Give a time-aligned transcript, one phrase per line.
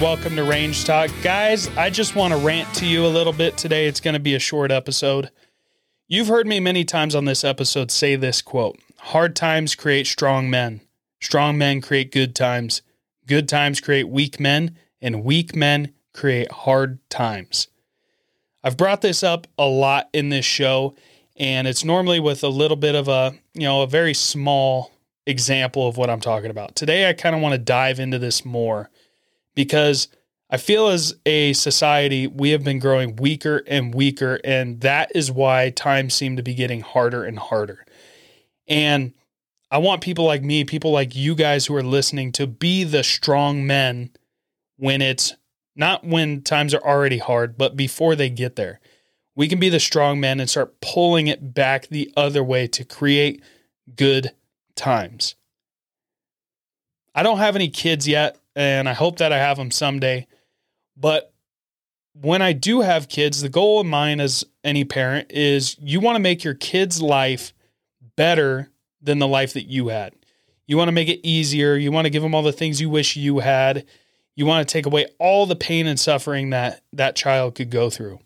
[0.00, 1.10] Welcome to Range Talk.
[1.24, 3.88] Guys, I just want to rant to you a little bit today.
[3.88, 5.32] It's going to be a short episode.
[6.06, 10.48] You've heard me many times on this episode say this quote Hard times create strong
[10.48, 10.82] men,
[11.18, 12.82] strong men create good times,
[13.26, 17.66] good times create weak men, and weak men create hard times.
[18.62, 20.94] I've brought this up a lot in this show,
[21.36, 24.92] and it's normally with a little bit of a, you know, a very small
[25.26, 26.76] example of what I'm talking about.
[26.76, 28.90] Today, I kind of want to dive into this more
[29.58, 30.06] because
[30.50, 34.38] I feel as a society, we have been growing weaker and weaker.
[34.44, 37.84] And that is why times seem to be getting harder and harder.
[38.68, 39.14] And
[39.68, 43.02] I want people like me, people like you guys who are listening, to be the
[43.02, 44.10] strong men
[44.76, 45.34] when it's
[45.74, 48.78] not when times are already hard, but before they get there.
[49.34, 52.84] We can be the strong men and start pulling it back the other way to
[52.84, 53.42] create
[53.96, 54.30] good
[54.76, 55.34] times.
[57.14, 60.26] I don't have any kids yet and I hope that I have them someday.
[60.96, 61.32] But
[62.12, 66.16] when I do have kids, the goal of mine as any parent is you want
[66.16, 67.52] to make your kid's life
[68.16, 68.70] better
[69.00, 70.14] than the life that you had.
[70.66, 71.76] You want to make it easier.
[71.76, 73.86] You want to give them all the things you wish you had.
[74.34, 77.90] You want to take away all the pain and suffering that that child could go
[77.90, 78.20] through.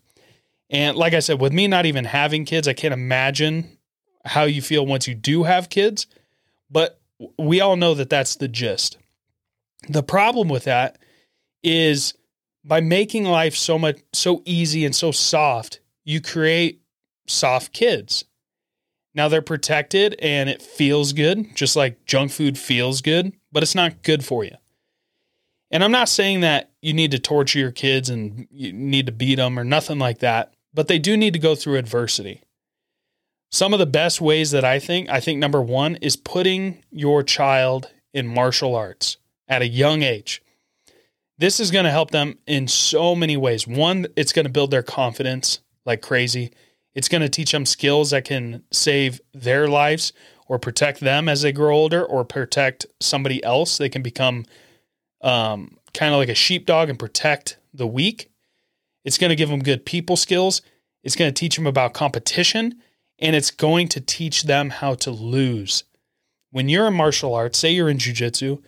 [0.69, 3.77] And like I said, with me not even having kids, I can't imagine
[4.25, 6.07] how you feel once you do have kids.
[6.69, 6.99] But
[7.37, 8.97] we all know that that's the gist.
[9.89, 10.97] The problem with that
[11.63, 12.13] is
[12.63, 16.81] by making life so much so easy and so soft, you create
[17.27, 18.25] soft kids.
[19.15, 23.75] Now they're protected and it feels good, just like junk food feels good, but it's
[23.75, 24.55] not good for you.
[25.71, 29.11] And I'm not saying that you need to torture your kids and you need to
[29.11, 32.41] beat them or nothing like that, but they do need to go through adversity.
[33.53, 37.21] Some of the best ways that I think, I think number one is putting your
[37.21, 40.41] child in martial arts at a young age.
[41.37, 43.67] This is going to help them in so many ways.
[43.67, 46.51] One, it's going to build their confidence like crazy.
[46.95, 50.13] It's going to teach them skills that can save their lives
[50.47, 53.77] or protect them as they grow older or protect somebody else.
[53.77, 54.47] They can become
[55.21, 58.31] um, kind of like a sheepdog and protect the weak.
[59.05, 60.63] It's going to give them good people skills.
[61.03, 62.81] It's going to teach them about competition
[63.23, 65.85] and it's going to teach them how to lose.
[66.51, 68.61] When you're in martial arts, say you're in jujitsu,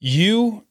[0.00, 0.64] you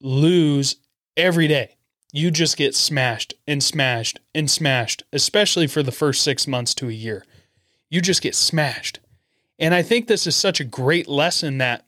[0.00, 0.76] lose
[1.16, 1.76] every day.
[2.12, 6.88] You just get smashed and smashed and smashed, especially for the first six months to
[6.88, 7.24] a year.
[7.90, 8.98] You just get smashed.
[9.56, 11.86] And I think this is such a great lesson that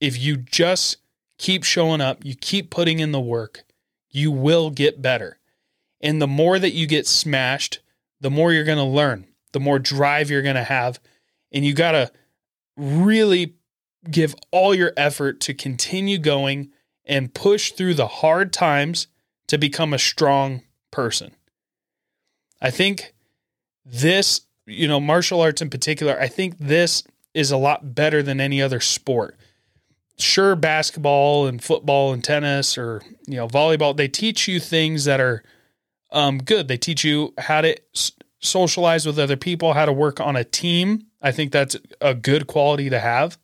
[0.00, 0.98] if you just
[1.38, 3.64] keep showing up, you keep putting in the work,
[4.10, 5.38] you will get better.
[6.00, 7.80] And the more that you get smashed,
[8.20, 11.00] the more you're going to learn, the more drive you're going to have.
[11.52, 12.10] And you got to
[12.76, 13.54] really
[14.10, 16.70] give all your effort to continue going
[17.04, 19.08] and push through the hard times
[19.48, 21.32] to become a strong person.
[22.62, 23.14] I think
[23.84, 27.02] this, you know, martial arts in particular, I think this
[27.34, 29.36] is a lot better than any other sport.
[30.18, 35.20] Sure, basketball and football and tennis or, you know, volleyball, they teach you things that
[35.20, 35.42] are
[36.12, 36.68] um, good.
[36.68, 37.76] They teach you how to
[38.40, 41.06] socialize with other people, how to work on a team.
[41.22, 43.38] I think that's a good quality to have.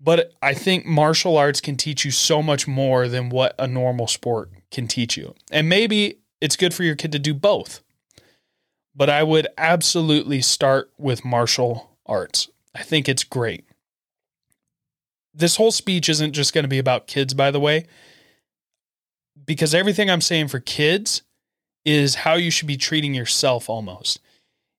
[0.00, 4.08] But I think martial arts can teach you so much more than what a normal
[4.08, 5.34] sport can teach you.
[5.50, 7.82] And maybe it's good for your kid to do both.
[8.94, 12.48] But I would absolutely start with martial arts.
[12.74, 13.64] I think it's great.
[15.32, 17.86] This whole speech isn't just going to be about kids, by the way,
[19.46, 21.22] because everything I'm saying for kids
[21.84, 24.20] is how you should be treating yourself almost.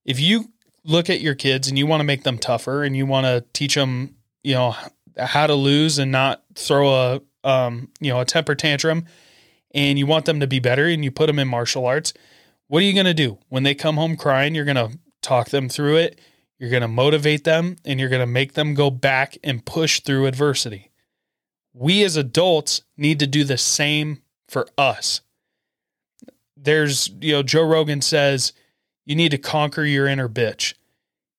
[0.06, 0.52] If you
[0.84, 3.46] look at your kids and you want to make them tougher and you want to
[3.54, 4.76] teach them, you know,
[5.18, 9.06] how to lose and not throw a um, you know a temper tantrum
[9.72, 12.14] and you want them to be better and you put them in martial arts
[12.68, 13.38] what are you going to do?
[13.50, 16.20] When they come home crying you're going to talk them through it
[16.58, 20.00] you're going to motivate them and you're going to make them go back and push
[20.00, 20.90] through adversity.
[21.74, 25.22] We as adults need to do the same for us
[26.58, 28.54] there's you know joe rogan says
[29.06, 30.74] you need to conquer your inner bitch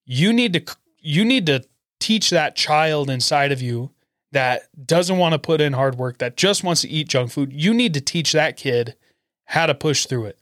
[0.05, 1.64] you need to you need to
[2.00, 3.90] teach that child inside of you
[4.34, 7.52] that doesn't want to put in hard work, that just wants to eat junk food,
[7.52, 8.96] you need to teach that kid
[9.44, 10.38] how to push through it,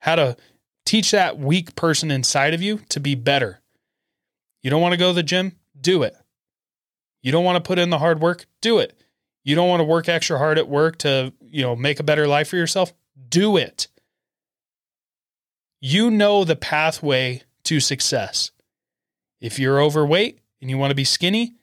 [0.00, 0.36] how to
[0.84, 3.60] teach that weak person inside of you to be better.
[4.62, 5.52] You don't want to go to the gym?
[5.80, 6.16] Do it.
[7.22, 8.46] You don't want to put in the hard work?
[8.60, 8.98] Do it.
[9.44, 12.26] You don't want to work extra hard at work to, you know, make a better
[12.26, 12.92] life for yourself?
[13.28, 13.86] Do it.
[15.88, 18.50] You know the pathway to success.
[19.40, 21.54] If you're overweight, and you want to be skinny,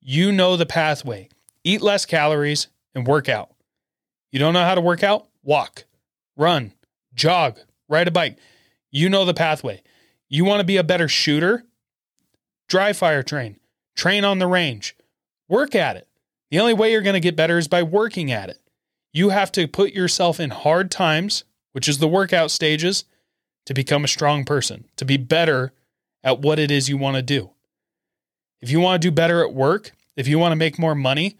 [0.00, 1.30] you know the pathway.
[1.64, 3.50] Eat less calories and work out.
[4.30, 5.26] You don't know how to work out?
[5.42, 5.82] Walk,
[6.36, 6.74] run,
[7.16, 7.58] jog,
[7.88, 8.38] ride a bike.
[8.92, 9.82] You know the pathway.
[10.28, 11.64] You want to be a better shooter?
[12.68, 13.58] Dry fire train,
[13.96, 14.94] train on the range,
[15.48, 16.06] work at it.
[16.52, 18.60] The only way you're going to get better is by working at it.
[19.12, 21.42] You have to put yourself in hard times,
[21.72, 23.06] which is the workout stages,
[23.66, 25.72] to become a strong person, to be better
[26.24, 27.50] at what it is you want to do.
[28.60, 31.36] If you want to do better at work, if you want to make more money,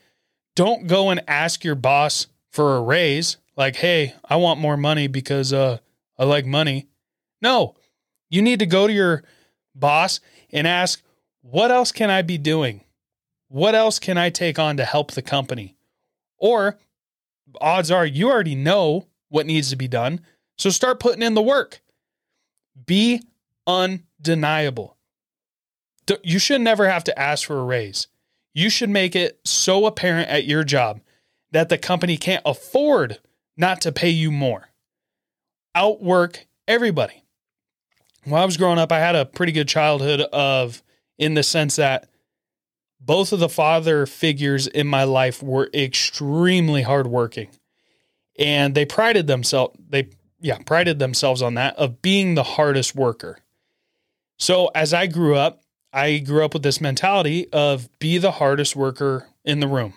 [0.56, 5.06] don't go and ask your boss for a raise like, "Hey, I want more money
[5.06, 5.78] because uh
[6.18, 6.88] I like money."
[7.40, 7.74] No.
[8.28, 9.24] You need to go to your
[9.74, 10.20] boss
[10.50, 11.02] and ask,
[11.42, 12.84] "What else can I be doing?
[13.48, 15.76] What else can I take on to help the company?"
[16.38, 16.78] Or
[17.60, 20.20] odds are you already know what needs to be done,
[20.56, 21.81] so start putting in the work.
[22.86, 23.22] Be
[23.66, 24.96] undeniable.
[26.22, 28.08] You should never have to ask for a raise.
[28.54, 31.00] You should make it so apparent at your job
[31.52, 33.18] that the company can't afford
[33.56, 34.68] not to pay you more.
[35.74, 37.24] Outwork everybody.
[38.24, 40.82] When I was growing up, I had a pretty good childhood of
[41.18, 42.08] in the sense that
[43.00, 47.48] both of the father figures in my life were extremely hardworking.
[48.38, 50.08] And they prided themselves they
[50.42, 53.38] yeah, prided themselves on that of being the hardest worker.
[54.38, 55.62] So as I grew up,
[55.92, 59.94] I grew up with this mentality of be the hardest worker in the room.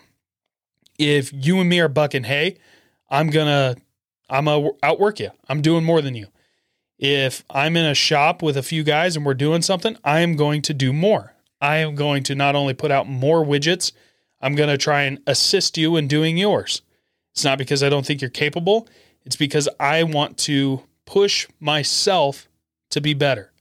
[0.98, 2.58] If you and me are bucking hay,
[3.10, 3.76] I'm gonna
[4.30, 5.30] I'm gonna outwork you.
[5.48, 6.28] I'm doing more than you.
[6.98, 10.36] If I'm in a shop with a few guys and we're doing something, I am
[10.36, 11.34] going to do more.
[11.60, 13.92] I am going to not only put out more widgets,
[14.40, 16.82] I'm going to try and assist you in doing yours.
[17.32, 18.88] It's not because I don't think you're capable,
[19.26, 22.48] it's because I want to push myself
[22.90, 23.52] to be better.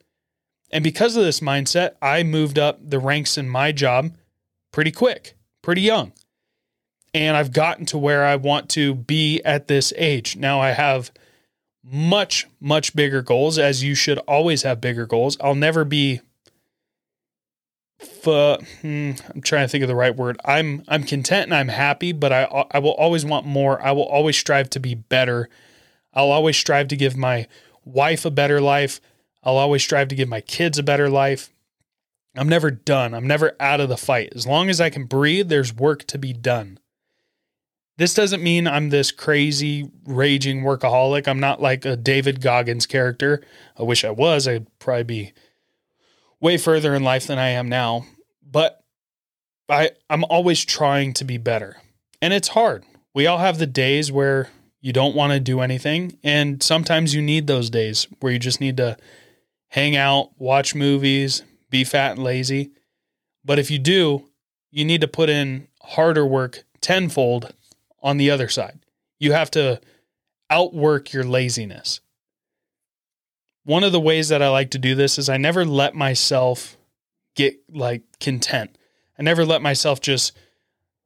[0.72, 4.16] And because of this mindset, I moved up the ranks in my job
[4.72, 6.14] pretty quick, pretty young.
[7.14, 10.36] And I've gotten to where I want to be at this age.
[10.36, 11.12] Now I have
[11.84, 15.38] much, much bigger goals, as you should always have bigger goals.
[15.40, 16.22] I'll never be
[18.24, 20.40] hmm, I'm trying to think of the right word.
[20.46, 23.82] I'm I'm content and I'm happy, but I I will always want more.
[23.82, 25.50] I will always strive to be better.
[26.14, 27.48] I'll always strive to give my
[27.84, 29.02] wife a better life.
[29.44, 31.52] I'll always strive to give my kids a better life.
[32.36, 33.14] I'm never done.
[33.14, 34.34] I'm never out of the fight.
[34.36, 36.80] As long as I can breathe, there's work to be done.
[37.98, 41.28] This doesn't mean I'm this crazy, raging workaholic.
[41.28, 43.42] I'm not like a David Goggins character.
[43.80, 44.48] I wish I was.
[44.48, 45.34] I'd probably be
[46.40, 48.06] way further in life than I am now.
[48.50, 48.84] But
[49.70, 51.78] I, I'm always trying to be better.
[52.22, 52.84] And it's hard.
[53.14, 54.50] We all have the days where
[54.82, 56.18] you don't want to do anything.
[56.24, 58.98] And sometimes you need those days where you just need to
[59.70, 62.72] hang out, watch movies, be fat and lazy.
[63.44, 64.30] But if you do,
[64.72, 67.54] you need to put in harder work tenfold
[68.02, 68.80] on the other side.
[69.20, 69.82] You have to
[70.50, 72.02] outwork your laziness.
[73.66, 76.78] One of the ways that I like to do this is I never let myself
[77.36, 78.78] get like content.
[79.18, 80.38] I never let myself just,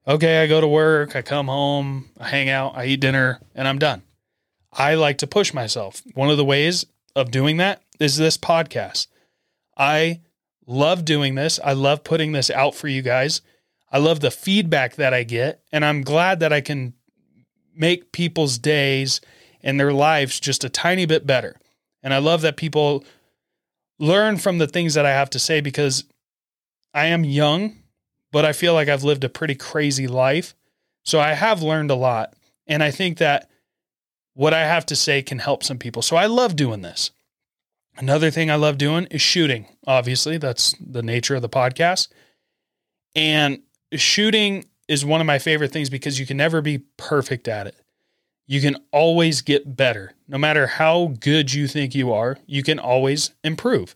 [0.06, 3.66] okay, I go to work, I come home, I hang out, I eat dinner, and
[3.66, 4.02] I'm done.
[4.72, 6.02] I like to push myself.
[6.14, 6.84] One of the ways
[7.16, 9.06] of doing that is this podcast.
[9.76, 10.20] I
[10.66, 11.58] love doing this.
[11.64, 13.40] I love putting this out for you guys.
[13.90, 16.94] I love the feedback that I get, and I'm glad that I can
[17.74, 19.20] make people's days
[19.62, 21.56] and their lives just a tiny bit better.
[22.02, 23.04] And I love that people
[23.98, 26.04] learn from the things that I have to say because
[26.94, 27.76] I am young,
[28.32, 30.54] but I feel like I've lived a pretty crazy life.
[31.04, 32.34] So I have learned a lot.
[32.66, 33.50] And I think that
[34.34, 36.02] what I have to say can help some people.
[36.02, 37.10] So I love doing this.
[37.96, 39.66] Another thing I love doing is shooting.
[39.86, 42.08] Obviously, that's the nature of the podcast.
[43.14, 47.66] And shooting is one of my favorite things because you can never be perfect at
[47.66, 47.76] it.
[48.50, 50.12] You can always get better.
[50.26, 53.94] No matter how good you think you are, you can always improve.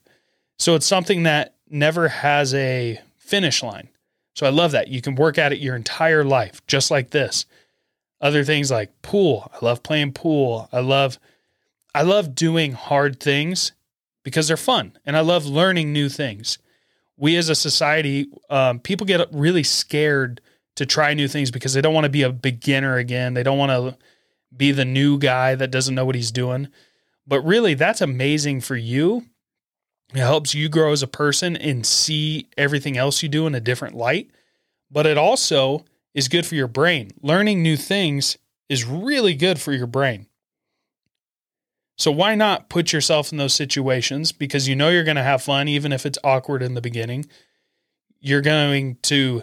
[0.60, 3.88] So it's something that never has a finish line.
[4.36, 4.86] So I love that.
[4.86, 7.46] You can work at it your entire life, just like this.
[8.20, 9.50] Other things like pool.
[9.52, 10.68] I love playing pool.
[10.72, 11.18] I love
[11.92, 13.72] I love doing hard things
[14.22, 16.58] because they're fun and I love learning new things.
[17.16, 20.40] We as a society, um, people get really scared
[20.76, 23.34] to try new things because they don't want to be a beginner again.
[23.34, 23.98] They don't want to
[24.56, 26.68] be the new guy that doesn't know what he's doing.
[27.26, 29.24] But really, that's amazing for you.
[30.12, 33.60] It helps you grow as a person and see everything else you do in a
[33.60, 34.30] different light.
[34.90, 35.84] But it also
[36.14, 37.10] is good for your brain.
[37.22, 40.26] Learning new things is really good for your brain.
[41.96, 45.42] So why not put yourself in those situations because you know you're going to have
[45.42, 47.26] fun even if it's awkward in the beginning.
[48.20, 49.42] You're going to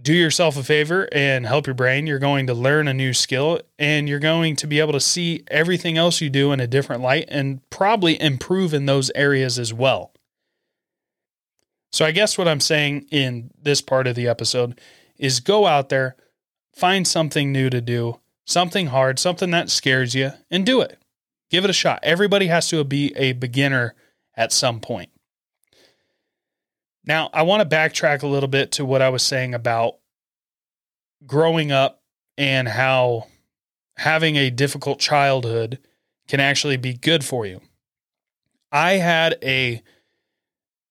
[0.00, 2.06] do yourself a favor and help your brain.
[2.06, 5.44] You're going to learn a new skill and you're going to be able to see
[5.48, 9.72] everything else you do in a different light and probably improve in those areas as
[9.72, 10.12] well.
[11.92, 14.78] So, I guess what I'm saying in this part of the episode
[15.16, 16.16] is go out there,
[16.74, 20.98] find something new to do, something hard, something that scares you, and do it.
[21.48, 22.00] Give it a shot.
[22.02, 23.94] Everybody has to be a beginner
[24.36, 25.10] at some point.
[27.06, 29.96] Now, I want to backtrack a little bit to what I was saying about
[31.24, 32.02] growing up
[32.36, 33.28] and how
[33.96, 35.78] having a difficult childhood
[36.28, 37.60] can actually be good for you.
[38.72, 39.82] I had a,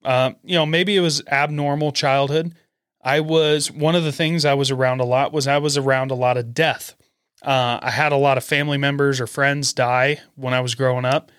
[0.04, 2.56] uh, you know, maybe it was abnormal childhood.
[3.04, 6.12] I was one of the things I was around a lot was I was around
[6.12, 6.96] a lot of death.
[7.44, 11.06] Uh, I had a lot of family members or friends die when I was growing
[11.06, 11.32] up.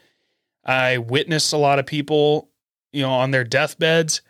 [0.65, 2.51] I witnessed a lot of people,
[2.93, 4.21] you know, on their deathbeds.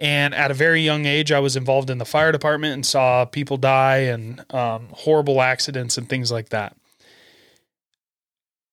[0.00, 3.26] And at a very young age, I was involved in the fire department and saw
[3.26, 6.74] people die and um, horrible accidents and things like that.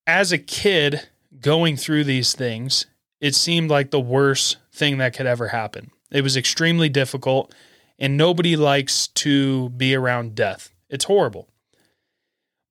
[0.08, 1.10] As a kid
[1.42, 2.86] going through these things,
[3.20, 5.92] it seemed like the worst thing that could ever happen.
[6.10, 7.54] It was extremely difficult,
[8.00, 10.72] and nobody likes to be around death.
[10.90, 11.50] It's horrible.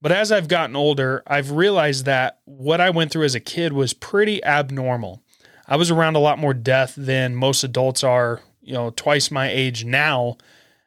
[0.00, 3.74] But as I've gotten older, I've realized that what I went through as a kid
[3.74, 5.22] was pretty abnormal.
[5.68, 9.48] I was around a lot more death than most adults are, you know, twice my
[9.48, 10.36] age now.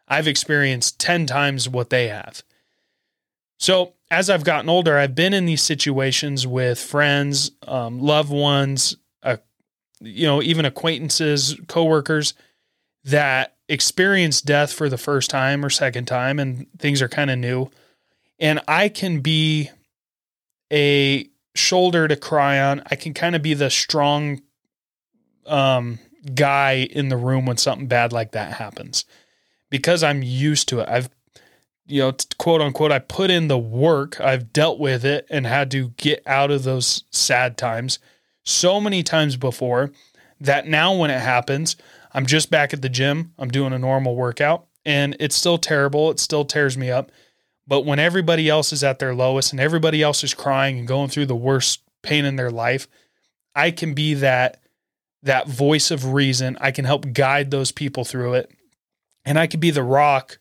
[0.07, 2.43] I've experienced 10 times what they have.
[3.57, 8.95] So, as I've gotten older, I've been in these situations with friends, um, loved ones,
[9.21, 9.38] uh,
[10.00, 12.33] you know, even acquaintances, coworkers
[13.03, 17.38] that experience death for the first time or second time, and things are kind of
[17.38, 17.69] new.
[18.39, 19.69] And I can be
[20.71, 22.81] a shoulder to cry on.
[22.89, 24.41] I can kind of be the strong
[25.45, 26.00] um,
[26.36, 29.05] guy in the room when something bad like that happens
[29.69, 30.89] because I'm used to it.
[30.89, 31.09] I've,
[31.86, 35.71] you know, quote unquote, I put in the work, I've dealt with it and had
[35.71, 38.00] to get out of those sad times
[38.43, 39.91] so many times before
[40.39, 41.75] that now when it happens,
[42.13, 46.09] I'm just back at the gym, I'm doing a normal workout and it's still terrible.
[46.09, 47.12] It still tears me up.
[47.67, 51.09] But when everybody else is at their lowest and everybody else is crying and going
[51.09, 52.88] through the worst pain in their life,
[53.55, 54.59] I can be that
[55.23, 56.57] that voice of reason.
[56.61, 58.51] I can help guide those people through it.
[59.25, 60.39] And I could be the rock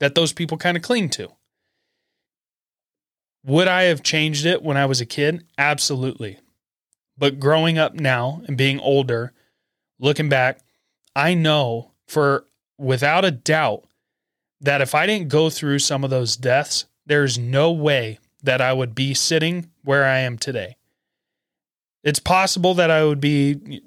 [0.00, 1.28] that those people kind of cling to.
[3.44, 5.44] Would I have changed it when I was a kid?
[5.56, 6.38] Absolutely.
[7.16, 9.32] But growing up now and being older,
[9.98, 10.60] looking back,
[11.16, 12.44] I know for
[12.76, 13.84] without a doubt
[14.60, 18.72] that if I didn't go through some of those deaths, there's no way that I
[18.72, 20.76] would be sitting where I am today.
[22.04, 23.82] It's possible that I would be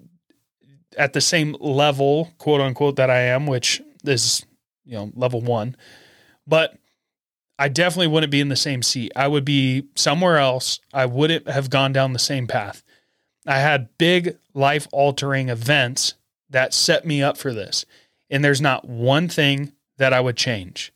[0.97, 4.45] at the same level, quote unquote, that I am, which is,
[4.85, 5.75] you know, level one.
[6.47, 6.77] But
[7.57, 9.11] I definitely wouldn't be in the same seat.
[9.15, 10.79] I would be somewhere else.
[10.93, 12.83] I wouldn't have gone down the same path.
[13.45, 16.15] I had big life altering events
[16.49, 17.85] that set me up for this.
[18.29, 20.91] And there's not one thing that I would change.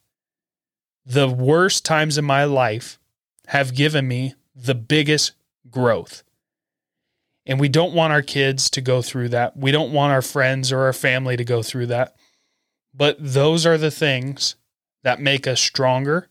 [1.05, 2.97] The worst times in my life
[3.47, 5.33] have given me the biggest
[5.69, 6.23] growth.
[7.45, 9.55] And we don't want our kids to go through that.
[9.55, 12.15] We don't want our friends or our family to go through that.
[12.93, 14.55] But those are the things
[15.03, 16.29] that make us stronger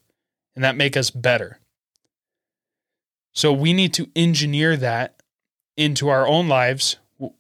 [0.55, 1.61] and that make us better.
[3.33, 5.21] So we need to engineer that
[5.77, 6.97] into our own lives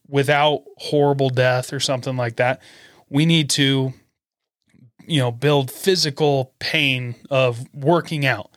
[0.09, 2.61] without horrible death or something like that.
[3.09, 3.93] We need to,
[5.07, 8.51] you know, build physical pain of working out,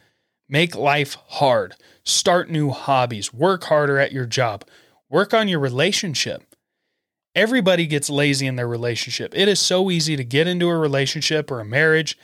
[0.50, 4.66] make life hard, start new hobbies, work harder at your job,
[5.10, 6.44] Work on your relationship.
[7.36, 9.34] Everybody gets lazy in their relationship.
[9.36, 12.18] It is so easy to get into a relationship or a marriage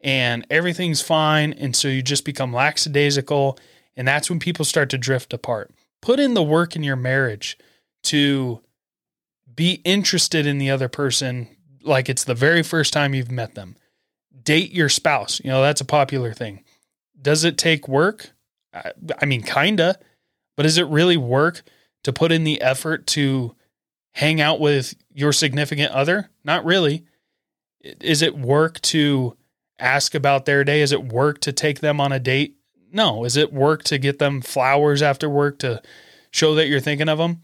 [0.00, 1.52] and everything's fine.
[1.52, 3.58] And so you just become lackadaisical.
[3.96, 5.72] And that's when people start to drift apart.
[6.00, 7.58] Put in the work in your marriage
[8.04, 8.60] to
[9.54, 11.48] be interested in the other person
[11.82, 13.76] like it's the very first time you've met them.
[14.42, 15.40] Date your spouse.
[15.42, 16.64] You know, that's a popular thing.
[17.20, 18.30] Does it take work?
[19.20, 19.98] I, mean, kinda,
[20.56, 21.62] but is it really work
[22.04, 23.54] to put in the effort to
[24.12, 26.30] hang out with your significant other?
[26.44, 27.04] Not really.
[27.80, 29.36] Is it work to
[29.78, 30.80] ask about their day?
[30.80, 32.56] Is it work to take them on a date?
[32.92, 33.24] No.
[33.24, 35.82] Is it work to get them flowers after work to
[36.30, 37.42] show that you're thinking of them?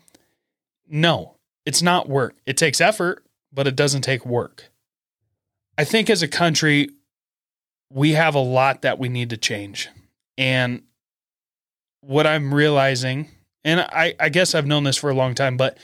[0.88, 2.36] No, it's not work.
[2.46, 4.70] It takes effort, but it doesn't take work.
[5.78, 6.90] I think as a country,
[7.90, 9.88] we have a lot that we need to change.
[10.36, 10.82] And
[12.00, 13.30] what I'm realizing
[13.64, 15.78] and I, I guess I've known this for a long time, but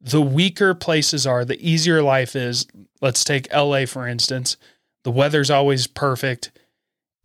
[0.00, 2.66] the weaker places are, the easier life is.
[3.00, 4.56] Let's take LA, for instance.
[5.04, 6.50] The weather's always perfect.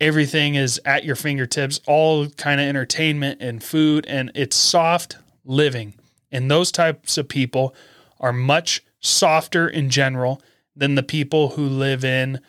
[0.00, 5.94] Everything is at your fingertips, all kind of entertainment and food, and it's soft living.
[6.32, 7.74] And those types of people
[8.18, 10.42] are much softer in general
[10.74, 12.40] than the people who live in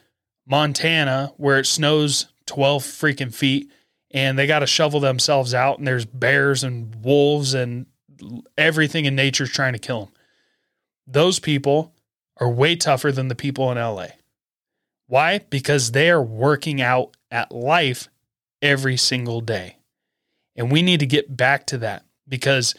[0.47, 3.69] Montana where it snows 12 freaking feet
[4.15, 7.85] and they got to shovel themselves out and there's bears and wolves and
[8.57, 10.13] everything in nature's trying to kill them.
[11.05, 11.93] Those people
[12.37, 14.07] are way tougher than the people in LA.
[15.07, 15.39] Why?
[15.49, 18.07] Because they are working out at life
[18.61, 19.77] every single day.
[20.55, 22.73] And we need to get back to that because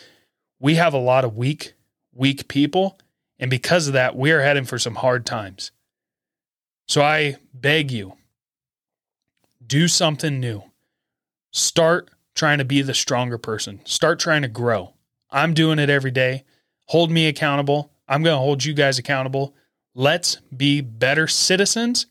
[0.58, 1.74] we have a lot of weak,
[2.14, 2.98] weak people.
[3.38, 5.70] And because of that, we are heading for some hard times.
[6.88, 8.14] So I beg you,
[9.64, 10.62] do something new.
[11.56, 13.80] Start trying to be the stronger person.
[13.86, 14.92] Start trying to grow.
[15.30, 16.44] I'm doing it every day.
[16.88, 17.90] Hold me accountable.
[18.06, 19.54] I'm going to hold you guys accountable.
[19.94, 22.08] Let's be better citizens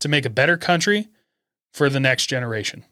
[0.00, 1.08] to make a better country
[1.72, 2.84] for the next generation.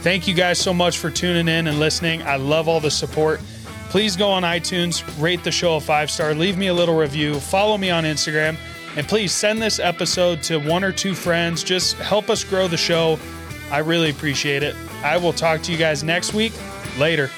[0.00, 2.22] Thank you guys so much for tuning in and listening.
[2.22, 3.42] I love all the support.
[3.90, 7.38] Please go on iTunes, rate the show a five star, leave me a little review,
[7.38, 8.56] follow me on Instagram,
[8.96, 11.62] and please send this episode to one or two friends.
[11.62, 13.18] Just help us grow the show.
[13.74, 14.76] I really appreciate it.
[15.02, 16.52] I will talk to you guys next week.
[16.96, 17.28] Later.